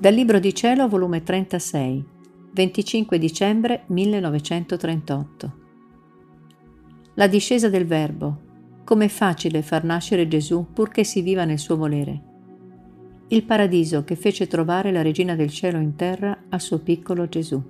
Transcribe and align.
Dal 0.00 0.14
Libro 0.14 0.38
di 0.38 0.54
Cielo, 0.54 0.88
volume 0.88 1.22
36, 1.22 2.04
25 2.54 3.18
dicembre 3.18 3.82
1938. 3.88 5.52
La 7.16 7.26
discesa 7.26 7.68
del 7.68 7.84
Verbo. 7.84 8.38
Com'è 8.82 9.08
facile 9.08 9.60
far 9.60 9.84
nascere 9.84 10.26
Gesù 10.26 10.68
purché 10.72 11.04
si 11.04 11.20
viva 11.20 11.44
nel 11.44 11.58
suo 11.58 11.76
volere. 11.76 12.22
Il 13.28 13.44
paradiso 13.44 14.02
che 14.02 14.16
fece 14.16 14.46
trovare 14.46 14.90
la 14.90 15.02
Regina 15.02 15.34
del 15.34 15.50
Cielo 15.50 15.76
in 15.76 15.94
terra 15.96 16.44
al 16.48 16.62
suo 16.62 16.78
piccolo 16.78 17.28
Gesù. 17.28 17.62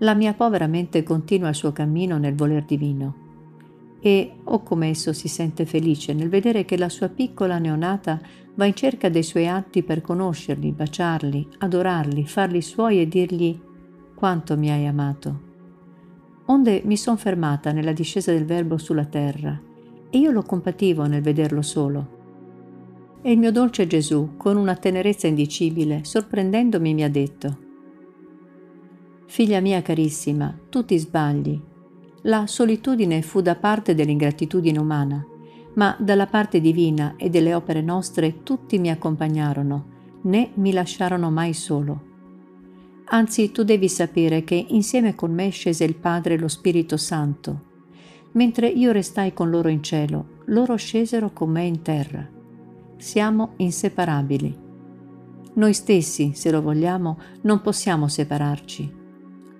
La 0.00 0.12
mia 0.12 0.34
povera 0.34 0.66
mente 0.66 1.02
continua 1.04 1.48
il 1.48 1.54
suo 1.54 1.72
cammino 1.72 2.18
nel 2.18 2.34
voler 2.34 2.66
divino 2.66 3.27
e 4.00 4.32
oh 4.44 4.62
come 4.62 4.88
esso 4.88 5.12
si 5.12 5.28
sente 5.28 5.66
felice 5.66 6.12
nel 6.12 6.28
vedere 6.28 6.64
che 6.64 6.76
la 6.76 6.88
sua 6.88 7.08
piccola 7.08 7.58
neonata 7.58 8.20
va 8.54 8.64
in 8.64 8.74
cerca 8.74 9.08
dei 9.08 9.22
suoi 9.22 9.48
atti 9.48 9.82
per 9.82 10.00
conoscerli, 10.00 10.72
baciarli, 10.72 11.48
adorarli, 11.58 12.26
farli 12.26 12.62
suoi 12.62 13.00
e 13.00 13.08
dirgli 13.08 13.58
quanto 14.14 14.56
mi 14.56 14.70
hai 14.70 14.86
amato. 14.86 15.46
Onde 16.46 16.82
mi 16.84 16.96
son 16.96 17.18
fermata 17.18 17.72
nella 17.72 17.92
discesa 17.92 18.32
del 18.32 18.44
Verbo 18.44 18.78
sulla 18.78 19.04
terra 19.04 19.60
e 20.10 20.18
io 20.18 20.30
lo 20.30 20.42
compativo 20.42 21.06
nel 21.06 21.22
vederlo 21.22 21.62
solo. 21.62 22.16
E 23.20 23.32
il 23.32 23.38
mio 23.38 23.52
dolce 23.52 23.86
Gesù, 23.86 24.36
con 24.36 24.56
una 24.56 24.76
tenerezza 24.76 25.26
indicibile, 25.26 26.04
sorprendendomi, 26.04 26.94
mi 26.94 27.04
ha 27.04 27.10
detto, 27.10 27.66
Figlia 29.26 29.60
mia 29.60 29.82
carissima, 29.82 30.58
tu 30.70 30.84
ti 30.84 30.96
sbagli, 30.96 31.60
la 32.22 32.46
solitudine 32.46 33.22
fu 33.22 33.40
da 33.40 33.54
parte 33.54 33.94
dell'ingratitudine 33.94 34.78
umana, 34.78 35.24
ma 35.74 35.96
dalla 35.98 36.26
parte 36.26 36.60
divina 36.60 37.14
e 37.16 37.30
delle 37.30 37.54
opere 37.54 37.80
nostre 37.80 38.42
tutti 38.42 38.78
mi 38.78 38.90
accompagnarono, 38.90 39.96
né 40.22 40.50
mi 40.54 40.72
lasciarono 40.72 41.30
mai 41.30 41.52
solo. 41.52 42.06
Anzi, 43.10 43.52
tu 43.52 43.62
devi 43.62 43.88
sapere 43.88 44.44
che 44.44 44.66
insieme 44.68 45.14
con 45.14 45.32
me 45.32 45.48
scese 45.50 45.84
il 45.84 45.94
Padre 45.94 46.34
e 46.34 46.38
lo 46.38 46.48
Spirito 46.48 46.96
Santo. 46.96 47.66
Mentre 48.32 48.68
io 48.68 48.92
restai 48.92 49.32
con 49.32 49.48
loro 49.48 49.68
in 49.68 49.82
cielo, 49.82 50.40
loro 50.46 50.76
scesero 50.76 51.32
con 51.32 51.50
me 51.50 51.64
in 51.64 51.80
terra. 51.80 52.28
Siamo 52.96 53.52
inseparabili. 53.56 54.66
Noi 55.54 55.72
stessi, 55.72 56.32
se 56.34 56.50
lo 56.50 56.60
vogliamo, 56.60 57.18
non 57.42 57.62
possiamo 57.62 58.08
separarci. 58.08 58.96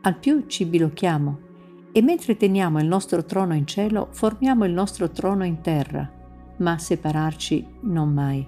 Al 0.03 0.19
più 0.19 0.45
ci 0.47 0.67
bilocchiamo 0.67 1.47
e 1.93 2.03
mentre 2.03 2.37
teniamo 2.37 2.79
il 2.79 2.87
nostro 2.87 3.25
trono 3.25 3.55
in 3.55 3.67
cielo, 3.67 4.09
formiamo 4.11 4.65
il 4.65 4.73
nostro 4.73 5.11
trono 5.11 5.45
in 5.45 5.61
terra, 5.61 6.09
ma 6.59 6.79
separarci 6.79 7.67
non 7.83 8.13
mai. 8.13 8.47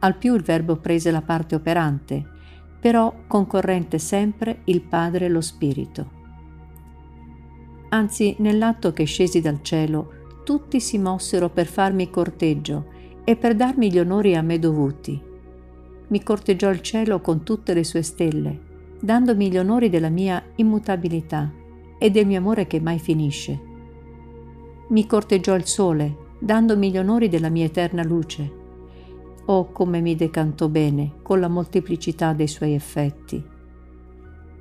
Al 0.00 0.16
più 0.16 0.34
il 0.34 0.42
Verbo 0.42 0.76
prese 0.76 1.10
la 1.10 1.22
parte 1.22 1.54
operante, 1.54 2.36
però 2.80 3.12
concorrente 3.26 3.98
sempre 3.98 4.60
il 4.64 4.82
Padre 4.82 5.26
e 5.26 5.28
lo 5.28 5.40
Spirito. 5.40 6.16
Anzi, 7.90 8.36
nell'atto 8.38 8.92
che 8.92 9.04
scesi 9.04 9.40
dal 9.40 9.62
cielo, 9.62 10.12
tutti 10.44 10.80
si 10.80 10.98
mossero 10.98 11.48
per 11.48 11.66
farmi 11.66 12.10
corteggio 12.10 12.96
e 13.24 13.36
per 13.36 13.54
darmi 13.54 13.90
gli 13.90 13.98
onori 13.98 14.36
a 14.36 14.42
me 14.42 14.58
dovuti. 14.58 15.20
Mi 16.08 16.22
corteggiò 16.22 16.70
il 16.70 16.80
cielo 16.80 17.20
con 17.20 17.42
tutte 17.42 17.74
le 17.74 17.84
sue 17.84 18.02
stelle, 18.02 18.60
dandomi 19.00 19.50
gli 19.50 19.58
onori 19.58 19.88
della 19.88 20.08
mia 20.08 20.42
immutabilità 20.56 21.66
e 21.98 22.10
del 22.10 22.26
mio 22.26 22.38
amore 22.38 22.66
che 22.66 22.80
mai 22.80 22.98
finisce. 22.98 23.60
Mi 24.88 25.06
corteggiò 25.06 25.54
il 25.54 25.66
sole, 25.66 26.16
dandomi 26.38 26.90
gli 26.90 26.98
onori 26.98 27.28
della 27.28 27.50
mia 27.50 27.66
eterna 27.66 28.02
luce. 28.02 28.56
Oh, 29.46 29.70
come 29.72 30.00
mi 30.00 30.14
decantò 30.14 30.68
bene 30.68 31.14
con 31.22 31.40
la 31.40 31.48
molteplicità 31.48 32.32
dei 32.32 32.48
suoi 32.48 32.74
effetti. 32.74 33.42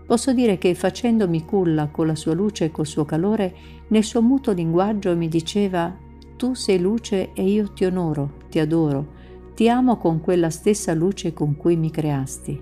Posso 0.06 0.34
dire 0.34 0.58
che 0.58 0.74
facendomi 0.74 1.44
culla 1.44 1.88
con 1.88 2.08
la 2.08 2.16
sua 2.16 2.34
luce 2.34 2.66
e 2.66 2.72
col 2.72 2.88
suo 2.88 3.04
calore, 3.04 3.54
nel 3.90 4.04
suo 4.04 4.22
muto 4.22 4.54
linguaggio 4.54 5.16
mi 5.18 5.28
diceva 5.28 5.96
Tu 6.38 6.54
sei 6.54 6.80
luce 6.80 7.34
e 7.34 7.44
io 7.44 7.72
ti 7.74 7.84
onoro, 7.84 8.36
ti 8.50 8.60
adoro, 8.60 9.16
ti 9.54 9.68
amo 9.68 9.98
con 9.98 10.22
quella 10.22 10.50
stessa 10.50 10.94
luce 10.94 11.34
con 11.34 11.58
cui 11.58 11.76
mi 11.76 11.92
creasti. 11.92 12.62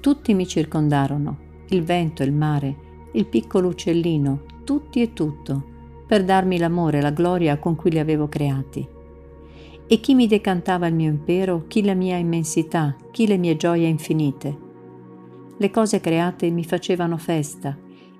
Tutti 0.00 0.34
mi 0.34 0.46
circondarono, 0.46 1.38
il 1.68 1.82
vento, 1.82 2.22
il 2.22 2.32
mare, 2.32 2.74
il 3.12 3.26
piccolo 3.26 3.68
uccellino, 3.68 4.42
tutti 4.64 5.00
e 5.00 5.12
tutto, 5.12 5.74
per 6.06 6.24
darmi 6.24 6.58
l'amore 6.58 6.98
e 6.98 7.00
la 7.00 7.10
gloria 7.10 7.58
con 7.58 7.74
cui 7.76 7.90
li 7.90 7.98
avevo 7.98 8.28
creati. 8.28 8.86
E 9.88 10.00
chi 10.00 10.14
mi 10.14 10.26
decantava 10.26 10.86
il 10.86 10.94
mio 10.94 11.10
impero, 11.10 11.64
chi 11.68 11.82
la 11.82 11.94
mia 11.94 12.16
immensità, 12.16 12.96
chi 13.10 13.26
le 13.26 13.36
mie 13.36 13.56
gioie 13.56 13.86
infinite. 13.86 14.64
Le 15.56 15.70
cose 15.70 16.00
create 16.00 16.50
mi 16.50 16.64
facevano 16.64 17.16
festa, 17.16 17.76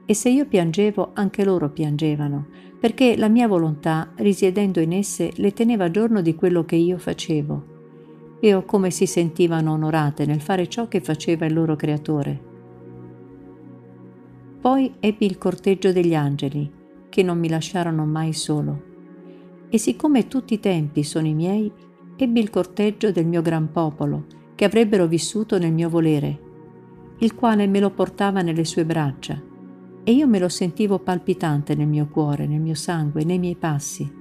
e 0.07 0.15
se 0.15 0.29
io 0.29 0.47
piangevo, 0.47 1.11
anche 1.15 1.45
loro 1.45 1.71
piangevano, 1.71 2.47
perché 2.79 3.17
la 3.17 3.29
mia 3.29 3.49
volontà, 3.49 4.13
risiedendo 4.17 4.81
in 4.81 4.93
esse, 4.93 5.33
le 5.35 5.53
teneva 5.53 5.91
giorno 5.91 6.23
di 6.23 6.35
quello 6.35 6.65
che 6.65 6.77
io 6.77 6.99
facevo. 6.99 7.75
E 8.39 8.55
oh 8.55 8.65
come 8.65 8.91
si 8.91 9.07
sentivano 9.07 9.73
onorate 9.73 10.25
nel 10.25 10.41
fare 10.41 10.69
ciò 10.69 10.87
che 10.87 11.01
faceva 11.01 11.47
il 11.47 11.55
loro 11.55 11.75
creatore. 11.75 12.55
Poi 14.67 14.95
ebbi 14.99 15.27
il 15.27 15.39
corteggio 15.39 15.93
degli 15.93 16.17
angeli, 16.17 16.69
che 17.09 17.23
non 17.23 17.39
mi 17.39 17.49
lasciarono 17.49 18.05
mai 18.05 18.33
solo. 18.33 18.83
E 19.69 19.79
siccome 19.79 20.27
tutti 20.27 20.55
i 20.55 20.59
tempi 20.59 21.05
sono 21.05 21.29
i 21.29 21.35
miei, 21.35 21.71
ebbi 22.17 22.41
il 22.41 22.51
corteggio 22.51 23.13
del 23.13 23.29
mio 23.29 23.43
gran 23.43 23.71
popolo, 23.71 24.27
che 24.57 24.65
avrebbero 24.65 25.07
vissuto 25.07 25.57
nel 25.57 25.73
mio 25.73 25.89
volere, 25.89 26.41
il 27.19 27.37
quale 27.37 27.69
me 27.69 27.79
lo 27.79 27.91
portava 27.91 28.43
nelle 28.43 28.65
sue 28.65 28.85
braccia, 28.85 29.41
e 30.03 30.11
io 30.11 30.27
me 30.27 30.41
lo 30.41 30.49
sentivo 30.49 30.99
palpitante 30.99 31.77
nel 31.77 31.87
mio 31.87 32.09
cuore, 32.09 32.49
nel 32.49 32.61
mio 32.61 32.75
sangue, 32.75 33.23
nei 33.23 33.39
miei 33.39 33.55
passi. 33.55 34.13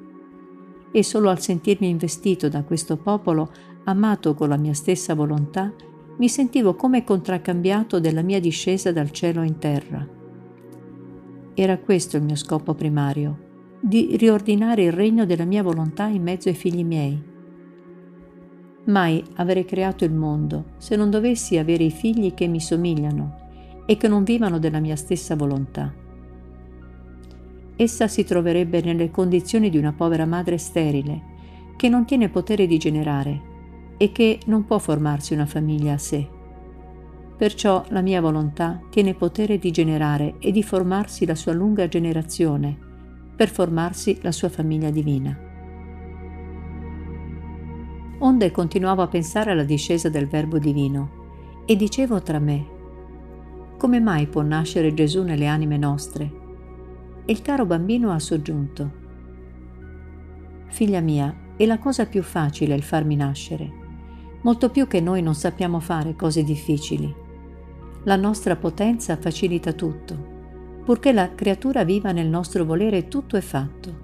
E 0.91 1.03
solo 1.03 1.31
al 1.31 1.41
sentirmi 1.41 1.89
investito 1.89 2.49
da 2.49 2.63
questo 2.63 2.97
popolo, 2.97 3.51
amato 3.85 4.35
con 4.35 4.49
la 4.49 4.57
mia 4.57 4.75
stessa 4.75 5.15
volontà, 5.15 5.73
mi 6.19 6.29
sentivo 6.29 6.75
come 6.75 7.03
contraccambiato 7.03 7.99
della 7.99 8.21
mia 8.21 8.39
discesa 8.39 8.91
dal 8.91 9.09
cielo 9.09 9.41
in 9.41 9.57
terra. 9.57 10.15
Era 11.57 11.77
questo 11.77 12.17
il 12.17 12.23
mio 12.23 12.35
scopo 12.35 12.73
primario, 12.73 13.77
di 13.79 14.17
riordinare 14.17 14.83
il 14.83 14.91
regno 14.91 15.25
della 15.25 15.45
mia 15.45 15.63
volontà 15.63 16.07
in 16.07 16.21
mezzo 16.21 16.49
ai 16.49 16.55
figli 16.55 16.83
miei. 16.83 17.17
Mai 18.87 19.23
avrei 19.35 19.63
creato 19.63 20.03
il 20.03 20.11
mondo 20.11 20.73
se 20.77 20.97
non 20.97 21.09
dovessi 21.09 21.57
avere 21.57 21.85
i 21.85 21.91
figli 21.91 22.33
che 22.33 22.47
mi 22.47 22.59
somigliano 22.59 23.83
e 23.85 23.95
che 23.95 24.09
non 24.09 24.25
vivano 24.25 24.59
della 24.59 24.79
mia 24.79 24.97
stessa 24.97 25.37
volontà. 25.37 25.93
Essa 27.77 28.09
si 28.09 28.25
troverebbe 28.25 28.81
nelle 28.81 29.09
condizioni 29.09 29.69
di 29.69 29.77
una 29.77 29.93
povera 29.93 30.25
madre 30.25 30.57
sterile, 30.57 31.21
che 31.77 31.87
non 31.87 32.05
tiene 32.05 32.27
potere 32.27 32.67
di 32.67 32.77
generare 32.77 33.41
e 33.95 34.11
che 34.11 34.39
non 34.47 34.65
può 34.65 34.77
formarsi 34.77 35.33
una 35.33 35.45
famiglia 35.45 35.93
a 35.93 35.97
sé. 35.97 36.34
Perciò 37.37 37.83
la 37.89 38.01
mia 38.01 38.21
volontà 38.21 38.79
tiene 38.89 39.13
potere 39.13 39.57
di 39.57 39.71
generare 39.71 40.35
e 40.39 40.51
di 40.51 40.63
formarsi 40.63 41.25
la 41.25 41.35
sua 41.35 41.53
lunga 41.53 41.87
generazione, 41.87 42.77
per 43.35 43.49
formarsi 43.49 44.19
la 44.21 44.31
sua 44.31 44.49
famiglia 44.49 44.89
divina. 44.89 45.37
Onde 48.19 48.51
continuavo 48.51 49.01
a 49.01 49.07
pensare 49.07 49.51
alla 49.51 49.65
discesa 49.65 50.07
del 50.09 50.27
Verbo 50.27 50.57
divino 50.57 51.63
e 51.65 51.75
dicevo 51.75 52.21
tra 52.21 52.39
me, 52.39 52.73
come 53.77 53.99
mai 53.99 54.27
può 54.27 54.41
nascere 54.41 54.93
Gesù 54.93 55.23
nelle 55.23 55.47
anime 55.47 55.77
nostre? 55.77 56.31
E 57.25 57.31
il 57.31 57.41
caro 57.41 57.65
bambino 57.65 58.11
ha 58.11 58.19
soggiunto, 58.19 59.03
Figlia 60.75 60.99
mia, 60.99 61.33
è 61.55 61.65
la 61.65 61.79
cosa 61.79 62.05
più 62.05 62.21
facile 62.21 62.75
il 62.75 62.83
farmi 62.83 63.15
nascere, 63.15 63.71
molto 64.41 64.69
più 64.69 64.87
che 64.87 64.99
noi 64.99 65.21
non 65.21 65.33
sappiamo 65.33 65.79
fare 65.79 66.15
cose 66.15 66.43
difficili. 66.43 67.23
La 68.07 68.17
nostra 68.17 68.55
potenza 68.55 69.17
facilita 69.17 69.73
tutto, 69.73 70.15
purché 70.85 71.11
la 71.11 71.33
creatura 71.33 71.83
viva 71.83 72.11
nel 72.11 72.27
nostro 72.27 72.63
volere 72.63 73.07
tutto 73.07 73.35
è 73.35 73.41
fatto. 73.41 74.03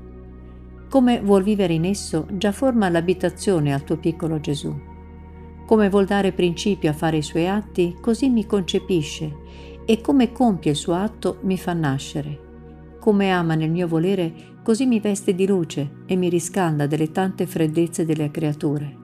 Come 0.89 1.21
vuol 1.21 1.44
vivere 1.44 1.74
in 1.74 1.86
esso, 1.86 2.25
già 2.31 2.51
forma 2.51 2.89
l'abitazione 2.89 3.71
al 3.71 3.83
tuo 3.83 3.98
piccolo 3.98 4.39
Gesù. 4.39 4.75
Come 5.68 5.89
vuol 5.89 6.06
dare 6.06 6.31
principio 6.31 6.89
a 6.89 6.94
fare 6.94 7.18
i 7.18 7.21
suoi 7.21 7.48
atti, 7.48 7.95
così 8.01 8.30
mi 8.30 8.48
concepisce 8.48 9.38
e 9.86 10.01
come 10.01 10.31
compie 10.31 10.71
il 10.71 10.77
suo 10.77 10.95
atto 10.95 11.38
mi 11.42 11.59
fa 11.59 11.74
nascere. 11.74 12.98
Come 13.00 13.30
ama 13.30 13.53
nel 13.53 13.69
mio 13.69 13.88
volere, 13.88 14.33
così 14.63 14.88
mi 14.88 15.00
veste 15.00 15.36
di 15.36 15.45
luce 15.45 16.01
e 16.07 16.15
mi 16.15 16.27
riscalda 16.27 16.88
delle 16.88 17.12
tante 17.12 17.45
freddezze 17.45 18.03
delle 18.03 18.31
creature. 18.31 18.98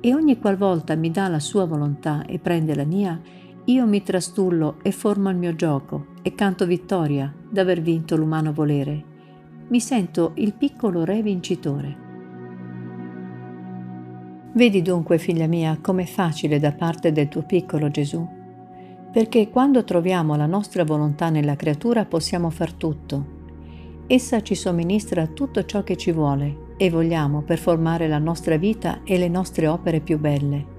E 0.00 0.12
ogni 0.12 0.40
qualvolta 0.40 0.96
mi 0.96 1.12
dà 1.12 1.28
la 1.28 1.38
sua 1.38 1.64
volontà 1.64 2.26
e 2.26 2.40
prende 2.40 2.74
la 2.74 2.84
mia, 2.84 3.20
io 3.66 3.86
mi 3.86 4.02
trastullo 4.02 4.78
e 4.82 4.90
formo 4.90 5.30
il 5.30 5.36
mio 5.36 5.54
gioco 5.54 6.06
e 6.22 6.34
canto 6.34 6.66
vittoria 6.66 7.32
d'aver 7.48 7.80
vinto 7.80 8.16
l'umano 8.16 8.52
volere. 8.52 9.04
Mi 9.68 9.78
sento 9.78 10.32
il 10.36 10.52
piccolo 10.54 11.04
re 11.04 11.22
vincitore. 11.22 11.96
Vedi 14.54 14.82
dunque, 14.82 15.16
figlia 15.18 15.46
mia, 15.46 15.78
com'è 15.80 16.04
facile 16.04 16.58
da 16.58 16.72
parte 16.72 17.12
del 17.12 17.28
tuo 17.28 17.42
piccolo 17.42 17.88
Gesù? 17.88 18.28
Perché 19.12 19.48
quando 19.48 19.84
troviamo 19.84 20.34
la 20.34 20.46
nostra 20.46 20.84
volontà 20.84 21.30
nella 21.30 21.54
creatura 21.54 22.04
possiamo 22.04 22.50
far 22.50 22.72
tutto. 22.72 23.40
Essa 24.08 24.42
ci 24.42 24.56
somministra 24.56 25.28
tutto 25.28 25.64
ciò 25.64 25.84
che 25.84 25.96
ci 25.96 26.10
vuole 26.10 26.74
e 26.76 26.90
vogliamo 26.90 27.42
per 27.42 27.58
formare 27.58 28.08
la 28.08 28.18
nostra 28.18 28.56
vita 28.56 29.02
e 29.04 29.18
le 29.18 29.28
nostre 29.28 29.68
opere 29.68 30.00
più 30.00 30.18
belle. 30.18 30.71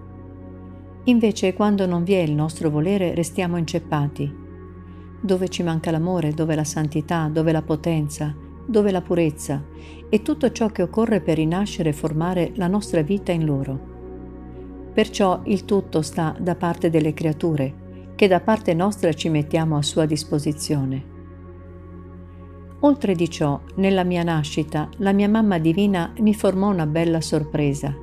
Invece 1.05 1.53
quando 1.53 1.85
non 1.85 2.03
vi 2.03 2.13
è 2.13 2.21
il 2.21 2.33
nostro 2.33 2.69
volere 2.69 3.13
restiamo 3.13 3.57
inceppati. 3.57 4.33
Dove 5.19 5.50
ci 5.50 5.61
manca 5.61 5.91
l'amore, 5.91 6.33
dove 6.33 6.55
la 6.55 6.63
santità, 6.63 7.27
dove 7.27 7.51
la 7.51 7.61
potenza, 7.61 8.33
dove 8.65 8.91
la 8.91 9.01
purezza 9.01 9.61
e 10.07 10.21
tutto 10.21 10.51
ciò 10.51 10.67
che 10.67 10.81
occorre 10.81 11.19
per 11.19 11.38
rinascere 11.38 11.89
e 11.89 11.94
formare 11.94 12.51
la 12.55 12.67
nostra 12.67 13.01
vita 13.01 13.33
in 13.33 13.44
loro. 13.44 13.91
Perciò 14.94 15.41
il 15.45 15.65
tutto 15.65 16.01
sta 16.01 16.35
da 16.39 16.55
parte 16.55 16.89
delle 16.89 17.13
creature, 17.13 18.11
che 18.15 18.27
da 18.27 18.39
parte 18.39 18.73
nostra 18.73 19.11
ci 19.11 19.27
mettiamo 19.27 19.75
a 19.75 19.81
sua 19.81 20.05
disposizione. 20.05 21.11
Oltre 22.81 23.15
di 23.15 23.29
ciò, 23.29 23.59
nella 23.75 24.03
mia 24.03 24.23
nascita, 24.23 24.89
la 24.97 25.11
mia 25.11 25.27
mamma 25.27 25.57
divina 25.57 26.13
mi 26.19 26.33
formò 26.33 26.69
una 26.69 26.85
bella 26.85 27.21
sorpresa. 27.21 28.02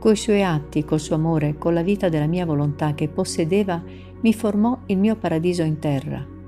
Coi 0.00 0.16
suoi 0.16 0.42
atti, 0.42 0.84
col 0.84 0.98
suo 0.98 1.14
amore, 1.14 1.56
con 1.56 1.74
la 1.74 1.82
vita 1.82 2.08
della 2.08 2.26
mia 2.26 2.44
volontà 2.44 2.94
che 2.94 3.06
possedeva, 3.06 3.80
mi 4.22 4.34
formò 4.34 4.80
il 4.86 4.98
mio 4.98 5.14
paradiso 5.14 5.62
in 5.62 5.78
terra 5.78 6.38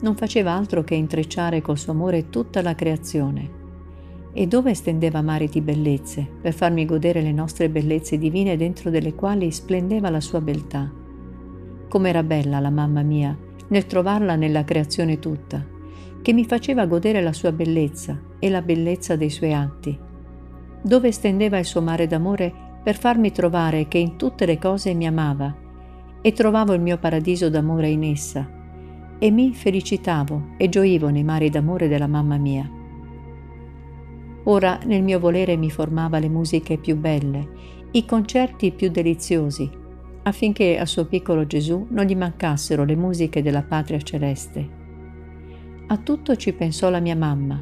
non 0.00 0.14
faceva 0.14 0.52
altro 0.52 0.84
che 0.84 0.94
intrecciare 0.94 1.62
col 1.62 1.78
suo 1.78 1.92
amore 1.92 2.28
tutta 2.28 2.60
la 2.60 2.74
creazione. 2.74 3.64
E 4.32 4.46
dove 4.46 4.74
stendeva 4.74 5.22
mari 5.22 5.48
di 5.48 5.62
bellezze, 5.62 6.26
per 6.40 6.52
farmi 6.52 6.84
godere 6.84 7.22
le 7.22 7.32
nostre 7.32 7.70
bellezze 7.70 8.18
divine 8.18 8.56
dentro 8.56 8.90
delle 8.90 9.14
quali 9.14 9.50
splendeva 9.50 10.10
la 10.10 10.20
sua 10.20 10.42
beltà. 10.42 10.92
Com'era 11.88 12.22
bella 12.22 12.60
la 12.60 12.70
mamma 12.70 13.02
mia 13.02 13.36
nel 13.68 13.86
trovarla 13.86 14.36
nella 14.36 14.64
creazione 14.64 15.18
tutta, 15.18 15.64
che 16.20 16.32
mi 16.32 16.44
faceva 16.44 16.86
godere 16.86 17.22
la 17.22 17.32
sua 17.32 17.52
bellezza 17.52 18.20
e 18.38 18.50
la 18.50 18.60
bellezza 18.60 19.16
dei 19.16 19.30
suoi 19.30 19.54
atti. 19.54 19.98
Dove 20.82 21.10
stendeva 21.10 21.58
il 21.58 21.64
suo 21.64 21.80
mare 21.80 22.06
d'amore 22.06 22.52
per 22.86 22.96
farmi 22.96 23.32
trovare 23.32 23.88
che 23.88 23.98
in 23.98 24.14
tutte 24.14 24.46
le 24.46 24.58
cose 24.58 24.94
mi 24.94 25.08
amava 25.08 25.52
e 26.22 26.32
trovavo 26.32 26.72
il 26.72 26.80
mio 26.80 26.98
paradiso 26.98 27.50
d'amore 27.50 27.88
in 27.88 28.04
essa 28.04 28.48
e 29.18 29.28
mi 29.32 29.52
felicitavo 29.52 30.50
e 30.56 30.68
gioivo 30.68 31.08
nei 31.08 31.24
mari 31.24 31.50
d'amore 31.50 31.88
della 31.88 32.06
mamma 32.06 32.36
mia. 32.36 32.70
Ora 34.44 34.78
nel 34.84 35.02
mio 35.02 35.18
volere 35.18 35.56
mi 35.56 35.68
formava 35.68 36.20
le 36.20 36.28
musiche 36.28 36.78
più 36.78 36.96
belle, 36.96 37.48
i 37.90 38.04
concerti 38.04 38.70
più 38.70 38.88
deliziosi, 38.88 39.68
affinché 40.22 40.78
al 40.78 40.86
suo 40.86 41.06
piccolo 41.06 41.44
Gesù 41.44 41.88
non 41.90 42.04
gli 42.04 42.14
mancassero 42.14 42.84
le 42.84 42.94
musiche 42.94 43.42
della 43.42 43.64
patria 43.64 44.00
celeste. 44.00 44.68
A 45.88 45.96
tutto 45.96 46.36
ci 46.36 46.52
pensò 46.52 46.88
la 46.88 47.00
mia 47.00 47.16
mamma, 47.16 47.60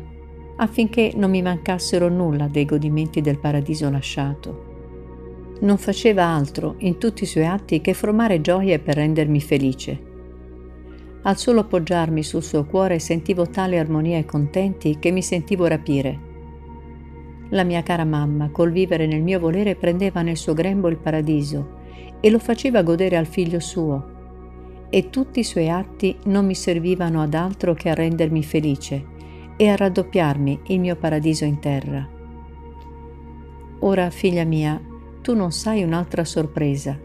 affinché 0.59 1.13
non 1.17 1.31
mi 1.31 1.41
mancassero 1.41 2.11
nulla 2.11 2.47
dei 2.47 2.67
godimenti 2.67 3.23
del 3.23 3.39
paradiso 3.39 3.89
lasciato. 3.89 4.73
Non 5.65 5.77
faceva 5.77 6.25
altro 6.25 6.77
in 6.79 6.99
tutti 6.99 7.25
i 7.25 7.27
suoi 7.27 7.47
atti 7.47 7.81
che 7.81 7.93
formare 7.93 8.41
gioie 8.41 8.79
per 8.79 8.97
rendermi 8.97 9.41
felice 9.41 10.13
al 11.27 11.39
solo 11.39 11.61
appoggiarmi 11.61 12.23
sul 12.23 12.43
suo 12.43 12.65
cuore 12.65 12.99
sentivo 12.99 13.49
tale 13.49 13.79
armonia 13.79 14.19
e 14.19 14.25
contenti 14.25 14.99
che 14.99 15.11
mi 15.11 15.23
sentivo 15.23 15.67
rapire. 15.67 16.33
La 17.51 17.65
mia 17.65 17.83
cara 17.83 18.05
mamma, 18.05 18.51
col 18.51 18.73
vivere 18.73 19.07
nel 19.07 19.23
mio 19.23 19.39
volere, 19.39 19.75
prendeva 19.77 20.23
nel 20.23 20.37
suo 20.37 20.53
grembo 20.53 20.89
il 20.89 20.99
paradiso 20.99 21.83
e 22.21 22.31
lo 22.31 22.39
faceva 22.39 22.83
godere 22.83 23.17
al 23.17 23.27
figlio 23.27 23.61
suo. 23.61 24.13
E 24.91 25.09
tutti 25.09 25.41
i 25.41 25.45
suoi 25.45 25.71
atti 25.71 26.17
non 26.25 26.45
mi 26.45 26.55
servivano 26.55 27.23
ad 27.23 27.35
altro 27.35 27.75
che 27.75 27.89
a 27.89 27.95
rendermi 27.95 28.43
felice 28.43 29.13
e 29.57 29.69
a 29.69 29.77
raddoppiarmi 29.77 30.61
il 30.67 30.81
mio 30.81 30.97
paradiso 30.97 31.45
in 31.45 31.59
terra. 31.59 32.07
Ora, 33.81 34.11
figlia 34.11 34.45
mia, 34.45 34.81
tu 35.25 35.35
non 35.35 35.53
sai 35.53 35.83
un'altra 35.83 36.23
sorpresa. 36.23 37.01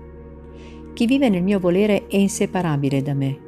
Chi 0.92 1.06
vive 1.06 1.30
nel 1.30 1.42
mio 1.42 1.58
volere 1.58 2.08
è 2.08 2.18
inseparabile 2.18 3.02
da 3.02 3.14
me 3.14 3.40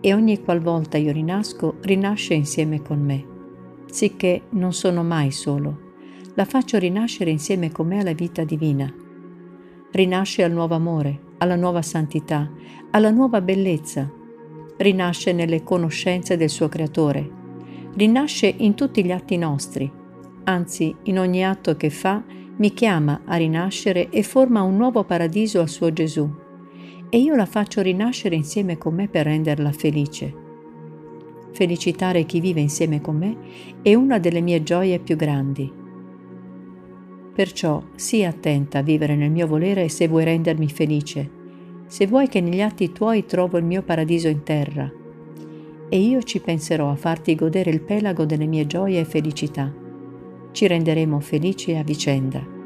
e 0.00 0.12
ogni 0.12 0.42
qualvolta 0.42 0.96
io 0.96 1.12
rinasco, 1.12 1.76
rinasce 1.82 2.34
insieme 2.34 2.82
con 2.82 3.00
me, 3.00 3.24
sicché 3.86 4.42
non 4.50 4.72
sono 4.72 5.04
mai 5.04 5.30
solo. 5.30 5.92
La 6.34 6.44
faccio 6.44 6.78
rinascere 6.78 7.30
insieme 7.30 7.70
con 7.70 7.86
me 7.86 8.00
alla 8.00 8.12
vita 8.12 8.42
divina. 8.42 8.92
Rinasce 9.92 10.42
al 10.42 10.50
nuovo 10.50 10.74
amore, 10.74 11.20
alla 11.38 11.54
nuova 11.54 11.82
santità, 11.82 12.50
alla 12.90 13.12
nuova 13.12 13.40
bellezza. 13.40 14.10
Rinasce 14.78 15.32
nelle 15.32 15.62
conoscenze 15.62 16.36
del 16.36 16.50
suo 16.50 16.66
creatore. 16.68 17.30
Rinasce 17.94 18.52
in 18.52 18.74
tutti 18.74 19.04
gli 19.04 19.12
atti 19.12 19.36
nostri. 19.36 19.88
Anzi, 20.42 20.92
in 21.04 21.20
ogni 21.20 21.44
atto 21.44 21.76
che 21.76 21.90
fa, 21.90 22.20
mi 22.58 22.72
chiama 22.72 23.20
a 23.24 23.36
rinascere 23.36 24.10
e 24.10 24.24
forma 24.24 24.62
un 24.62 24.76
nuovo 24.76 25.04
paradiso 25.04 25.60
al 25.60 25.68
suo 25.68 25.92
Gesù 25.92 26.28
e 27.08 27.18
io 27.18 27.36
la 27.36 27.46
faccio 27.46 27.80
rinascere 27.80 28.34
insieme 28.34 28.76
con 28.76 28.94
me 28.94 29.08
per 29.08 29.26
renderla 29.26 29.70
felice. 29.70 30.46
Felicitare 31.52 32.24
chi 32.24 32.40
vive 32.40 32.60
insieme 32.60 33.00
con 33.00 33.16
me 33.16 33.36
è 33.80 33.94
una 33.94 34.18
delle 34.18 34.40
mie 34.40 34.62
gioie 34.64 34.98
più 34.98 35.14
grandi. 35.14 35.72
Perciò 37.32 37.80
sii 37.94 38.24
attenta 38.24 38.78
a 38.78 38.82
vivere 38.82 39.14
nel 39.14 39.30
mio 39.30 39.46
volere 39.46 39.88
se 39.88 40.08
vuoi 40.08 40.24
rendermi 40.24 40.68
felice, 40.68 41.30
se 41.86 42.08
vuoi 42.08 42.28
che 42.28 42.40
negli 42.40 42.60
atti 42.60 42.90
tuoi 42.90 43.24
trovo 43.24 43.56
il 43.56 43.64
mio 43.64 43.82
paradiso 43.82 44.26
in 44.26 44.42
terra, 44.42 44.92
e 45.88 45.98
io 45.98 46.22
ci 46.22 46.40
penserò 46.40 46.90
a 46.90 46.96
farti 46.96 47.36
godere 47.36 47.70
il 47.70 47.80
pelago 47.80 48.26
delle 48.26 48.46
mie 48.46 48.66
gioie 48.66 49.00
e 49.00 49.04
felicità. 49.04 49.86
Ci 50.52 50.66
renderemo 50.66 51.20
felici 51.20 51.74
a 51.74 51.82
vicenda. 51.82 52.57